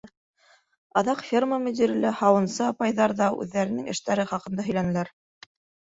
Аҙаҡ 1.01 1.21
ферма 1.27 1.59
мөдире 1.67 1.99
лә, 2.07 2.15
һауынсы 2.23 2.65
апайҙар 2.71 3.17
ҙа 3.23 3.31
үҙҙәренең 3.45 3.95
эштәре 3.97 4.29
хаҡында 4.35 4.71
һөйләнеләр. 4.73 5.19